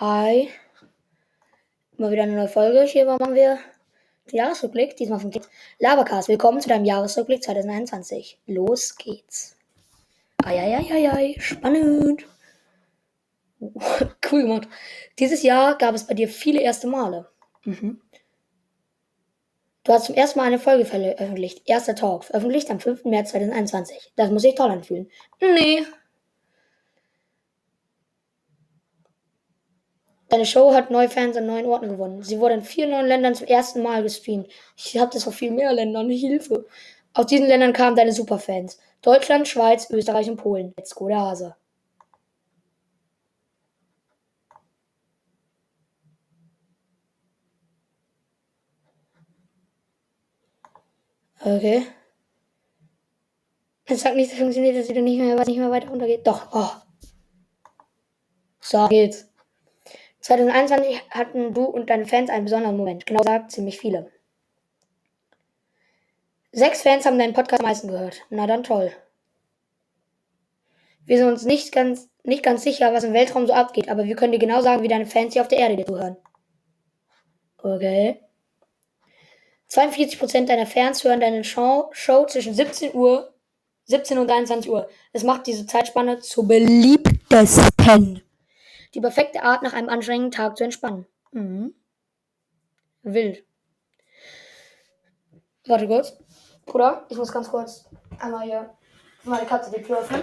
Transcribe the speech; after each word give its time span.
Hi. 0.00 0.48
Mal 1.96 2.12
wieder 2.12 2.22
eine 2.22 2.36
neue 2.36 2.46
Folge. 2.46 2.82
Hier 2.82 3.04
machen 3.04 3.34
wir 3.34 3.58
den 4.30 4.36
Jahresrückblick. 4.36 4.96
Diesmal 4.96 5.18
vom 5.18 5.32
Labercast. 5.80 6.28
Willkommen 6.28 6.60
zu 6.60 6.68
deinem 6.68 6.84
Jahresrückblick 6.84 7.42
2021. 7.42 8.38
Los 8.46 8.94
geht's. 8.94 9.56
Eieieiei, 10.44 11.34
spannend. 11.40 12.28
cool 14.30 14.42
gemacht. 14.42 14.68
Dieses 15.18 15.42
Jahr 15.42 15.76
gab 15.76 15.96
es 15.96 16.06
bei 16.06 16.14
dir 16.14 16.28
viele 16.28 16.60
erste 16.60 16.86
Male. 16.86 17.28
Mhm. 17.64 18.00
Du 19.82 19.92
hast 19.92 20.04
zum 20.04 20.14
ersten 20.14 20.38
Mal 20.38 20.44
eine 20.44 20.60
Folge 20.60 20.84
veröffentlicht. 20.84 21.68
Erster 21.68 21.96
Talk. 21.96 22.22
Veröffentlicht 22.22 22.70
am 22.70 22.78
5. 22.78 23.04
März 23.04 23.30
2021. 23.30 24.12
Das 24.14 24.30
muss 24.30 24.42
sich 24.42 24.54
toll 24.54 24.70
anfühlen. 24.70 25.10
Nee, 25.40 25.84
Deine 30.28 30.44
Show 30.44 30.74
hat 30.74 30.90
neue 30.90 31.08
Fans 31.08 31.36
an 31.36 31.46
neuen 31.46 31.66
Orten 31.66 31.88
gewonnen. 31.88 32.22
Sie 32.22 32.38
wurde 32.38 32.54
in 32.54 32.62
vier 32.62 32.86
neuen 32.86 33.06
Ländern 33.06 33.34
zum 33.34 33.46
ersten 33.46 33.82
Mal 33.82 34.02
gestreamt. 34.02 34.48
Ich 34.76 34.98
habe 34.98 35.10
das 35.12 35.26
auf 35.26 35.34
viel 35.34 35.50
mehr 35.50 35.72
Ländern. 35.72 36.10
Hilfe. 36.10 36.66
Aus 37.14 37.26
diesen 37.26 37.46
Ländern 37.46 37.72
kamen 37.72 37.96
deine 37.96 38.12
Superfans. 38.12 38.78
Deutschland, 39.02 39.48
Schweiz, 39.48 39.88
Österreich 39.90 40.28
und 40.28 40.36
Polen. 40.36 40.74
Let's 40.76 40.94
go, 40.94 41.08
der 41.08 41.20
Hase. 41.20 41.56
Okay. 51.40 51.86
Es 53.86 54.02
sagt 54.02 54.16
nicht, 54.16 54.30
das 54.30 54.38
funktioniert, 54.38 54.76
dass 54.76 54.86
sie 54.88 55.00
nicht 55.00 55.18
mehr, 55.18 55.36
nicht 55.46 55.58
mehr 55.58 55.70
weiter 55.70 55.88
runtergeht. 55.88 56.26
Doch. 56.26 56.48
Oh. 56.52 56.70
So 58.60 58.86
geht's. 58.88 59.26
2021 60.28 61.00
hatten 61.08 61.54
du 61.54 61.64
und 61.64 61.88
deine 61.88 62.04
Fans 62.04 62.28
einen 62.28 62.44
besonderen 62.44 62.76
Moment. 62.76 63.06
Genau 63.06 63.20
gesagt, 63.20 63.50
ziemlich 63.50 63.78
viele. 63.78 64.12
Sechs 66.52 66.82
Fans 66.82 67.06
haben 67.06 67.18
deinen 67.18 67.32
Podcast 67.32 67.62
am 67.62 67.68
meisten 67.68 67.88
gehört. 67.88 68.26
Na 68.28 68.46
dann 68.46 68.62
toll. 68.62 68.92
Wir 71.06 71.16
sind 71.16 71.28
uns 71.28 71.46
nicht 71.46 71.72
ganz, 71.72 72.10
nicht 72.24 72.42
ganz 72.42 72.62
sicher, 72.62 72.92
was 72.92 73.04
im 73.04 73.14
Weltraum 73.14 73.46
so 73.46 73.54
abgeht, 73.54 73.88
aber 73.88 74.04
wir 74.04 74.16
können 74.16 74.32
dir 74.32 74.38
genau 74.38 74.60
sagen, 74.60 74.82
wie 74.82 74.88
deine 74.88 75.06
Fans 75.06 75.32
hier 75.32 75.40
auf 75.40 75.48
der 75.48 75.60
Erde 75.60 75.76
dir 75.76 75.86
zuhören. 75.86 76.18
Okay. 77.62 78.20
42% 79.70 80.44
deiner 80.44 80.66
Fans 80.66 81.04
hören 81.04 81.20
deine 81.20 81.42
Show, 81.42 81.90
zwischen 82.28 82.52
17 82.52 82.94
Uhr, 82.94 83.32
17 83.84 84.18
und 84.18 84.28
23 84.28 84.70
Uhr. 84.70 84.90
Das 85.14 85.24
macht 85.24 85.46
diese 85.46 85.66
Zeitspanne 85.66 86.20
zur 86.20 86.46
beliebtesten. 86.46 88.27
Die 88.94 89.00
perfekte 89.00 89.42
Art, 89.42 89.62
nach 89.62 89.72
einem 89.72 89.88
anstrengenden 89.88 90.30
Tag 90.30 90.56
zu 90.56 90.64
entspannen. 90.64 91.06
Mhm. 91.32 91.74
Wild. 93.02 93.44
Warte 95.66 95.86
kurz. 95.86 96.16
Bruder, 96.64 97.06
ich 97.08 97.16
muss 97.16 97.32
ganz 97.32 97.50
kurz 97.50 97.86
einmal 98.18 98.44
hier 98.44 98.70
meine 99.24 99.46
Katze 99.46 99.70
die 99.70 99.82
Tür 99.82 99.98
öffnen. 99.98 100.22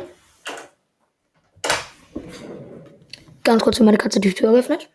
Ganz 3.43 3.61
kurz 3.63 3.77
für 3.77 3.83
meine 3.83 3.97
Katze 3.97 4.19
die 4.19 4.33
Tür 4.33 4.51
geöffnet. 4.51 4.89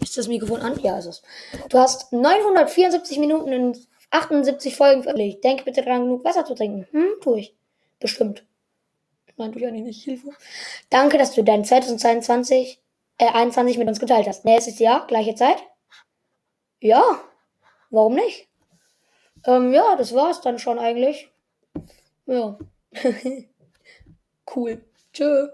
Ist 0.00 0.16
das 0.16 0.28
Mikrofon 0.28 0.60
an? 0.60 0.78
Ja, 0.80 0.98
ist 0.98 1.06
es. 1.06 1.22
Du 1.68 1.78
hast 1.78 2.12
974 2.12 3.18
Minuten 3.18 3.52
in 3.52 3.86
78 4.10 4.76
Folgen 4.76 5.02
veröffentlicht. 5.02 5.42
Denk 5.42 5.64
bitte 5.64 5.82
daran, 5.82 6.02
genug 6.02 6.24
Wasser 6.24 6.44
zu 6.44 6.54
trinken. 6.54 6.86
Hm, 6.92 7.14
tue 7.20 7.40
ich. 7.40 7.56
Bestimmt. 7.98 8.44
Nein, 9.36 9.52
tue 9.52 9.62
ich 9.62 9.66
eigentlich 9.66 9.84
nicht. 9.84 10.04
Hilfe. 10.04 10.30
Danke, 10.90 11.18
dass 11.18 11.34
du 11.34 11.42
dein 11.42 11.64
2022 11.64 12.81
äh, 13.22 13.32
21 13.32 13.78
mit 13.78 13.86
uns 13.86 14.00
geteilt 14.00 14.26
hast. 14.26 14.44
Nächstes 14.44 14.80
Jahr, 14.80 15.06
gleiche 15.06 15.36
Zeit? 15.36 15.62
Ja, 16.80 17.20
warum 17.90 18.14
nicht? 18.14 18.48
Ähm, 19.46 19.72
ja, 19.72 19.94
das 19.94 20.12
war's 20.12 20.40
dann 20.40 20.58
schon 20.58 20.80
eigentlich. 20.80 21.30
Ja. 22.26 22.58
cool. 24.56 24.84
Tschö. 25.12 25.48